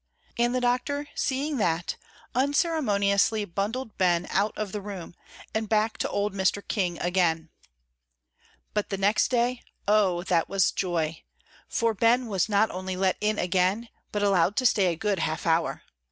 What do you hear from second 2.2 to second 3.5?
unceremoniously